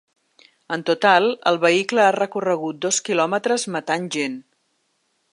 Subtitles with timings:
[0.75, 4.39] En total, el vehicle ha recorregut dos quilòmetres matant gent.